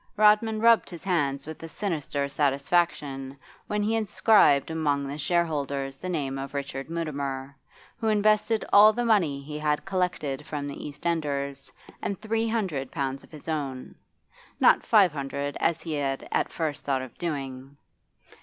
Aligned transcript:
Rodman 0.17 0.61
rubbed 0.61 0.89
his 0.89 1.03
hands 1.03 1.45
with 1.45 1.61
a 1.61 1.69
sinister 1.69 2.27
satisfaction 2.27 3.37
when 3.67 3.83
he 3.83 3.95
inscribed 3.95 4.71
among 4.71 5.05
the 5.05 5.19
shareholders 5.19 5.97
the 5.99 6.09
name 6.09 6.39
of 6.39 6.55
Richard 6.55 6.89
Mutimer, 6.89 7.55
who 7.97 8.07
invested 8.07 8.65
all 8.73 8.93
the 8.93 9.05
money 9.05 9.41
he 9.43 9.59
had 9.59 9.85
collected 9.85 10.43
from 10.43 10.67
the 10.67 10.87
East 10.87 11.05
Enders, 11.05 11.71
and 12.01 12.19
three 12.19 12.47
hundred 12.47 12.89
pounds 12.89 13.23
of 13.23 13.29
his 13.29 13.47
own 13.47 13.93
not 14.59 14.81
five 14.83 15.13
hundred, 15.13 15.55
as 15.59 15.83
he 15.83 15.93
had 15.93 16.27
at 16.31 16.51
first 16.51 16.83
thought 16.83 17.03
of 17.03 17.15
doing. 17.19 17.77